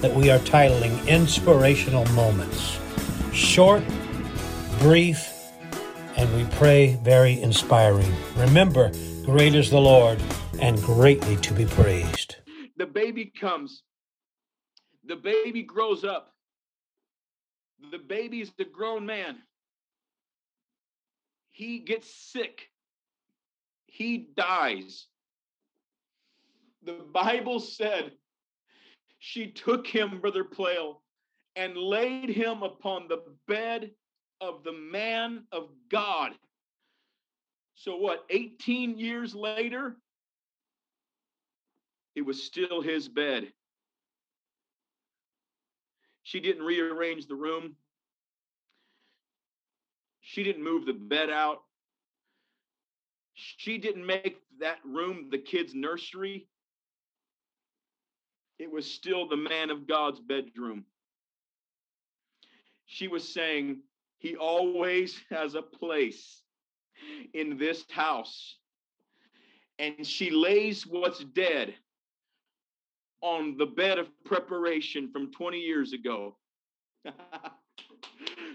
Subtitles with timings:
[0.00, 2.78] that we are titling Inspirational Moments.
[3.32, 3.82] Short,
[4.78, 5.32] brief,
[6.16, 8.12] and we pray very inspiring.
[8.36, 8.92] Remember,
[9.24, 10.20] great is the Lord
[10.60, 12.36] and greatly to be praised.
[12.76, 13.82] The baby comes,
[15.04, 16.32] the baby grows up,
[17.90, 19.38] the baby's a grown man.
[21.50, 22.68] He gets sick,
[23.86, 25.06] he dies.
[26.84, 28.12] The Bible said
[29.18, 31.02] she took him, Brother Plail,
[31.56, 33.90] and laid him upon the bed
[34.40, 36.32] of the man of God.
[37.74, 39.96] So, what, 18 years later?
[42.14, 43.52] It was still his bed.
[46.22, 47.76] She didn't rearrange the room.
[50.20, 51.62] She didn't move the bed out.
[53.34, 56.48] She didn't make that room the kid's nursery
[58.58, 60.84] it was still the man of God's bedroom.
[62.86, 63.80] She was saying,
[64.18, 66.42] He always has a place
[67.34, 68.56] in this house.
[69.78, 71.74] And she lays what's dead
[73.20, 76.36] on the bed of preparation from 20 years ago.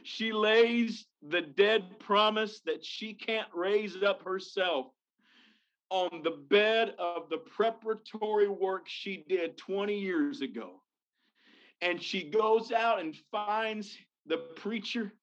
[0.03, 4.87] she lays the dead promise that she can't raise up herself
[5.93, 10.81] on the bed of the preparatory work she did 20 years ago.
[11.81, 15.13] And she goes out and finds the preacher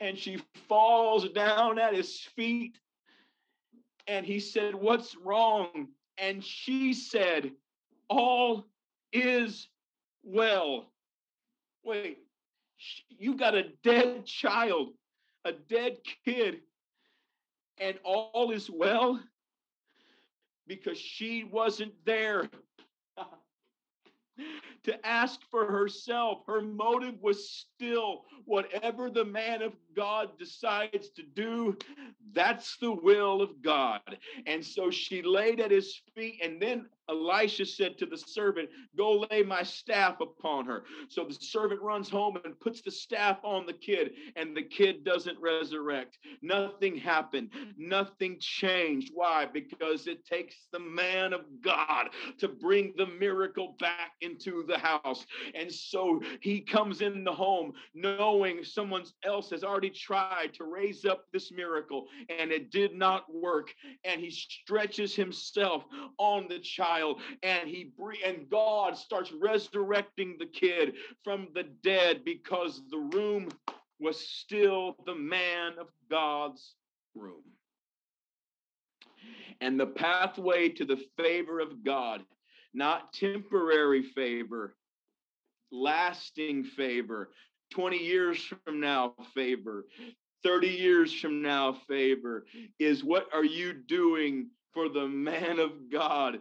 [0.00, 2.78] and she falls down at his feet.
[4.06, 5.88] And he said, What's wrong?
[6.16, 7.52] And she said,
[8.08, 8.66] All
[9.12, 9.68] is
[10.22, 10.92] well.
[11.84, 12.20] Wait,
[13.10, 14.94] you got a dead child,
[15.44, 16.60] a dead kid,
[17.78, 19.20] and all is well?
[20.66, 22.48] Because she wasn't there
[24.84, 26.40] to ask for herself.
[26.46, 31.76] Her motive was still whatever the man of God decides to do,
[32.32, 34.18] that's the will of God.
[34.46, 39.26] And so she laid at his feet, and then Elisha said to the servant, Go
[39.30, 40.84] lay my staff upon her.
[41.08, 45.04] So the servant runs home and puts the staff on the kid, and the kid
[45.04, 46.18] doesn't resurrect.
[46.42, 47.50] Nothing happened.
[47.76, 49.10] Nothing changed.
[49.14, 49.46] Why?
[49.46, 55.26] Because it takes the man of God to bring the miracle back into the house.
[55.54, 61.04] And so he comes in the home knowing someone else has already tried to raise
[61.04, 63.74] up this miracle and it did not work.
[64.04, 65.84] And he stretches himself
[66.18, 67.92] on the child child and he
[68.24, 73.48] and God starts resurrecting the kid from the dead because the room
[74.00, 76.74] was still the man of God's
[77.14, 77.42] room.
[79.60, 82.22] And the pathway to the favor of God,
[82.74, 84.76] not temporary favor,
[85.70, 87.30] lasting favor,
[87.70, 89.86] 20 years from now, favor,
[90.42, 92.44] 30 years from now, favor,
[92.78, 96.40] is what are you doing for the man of God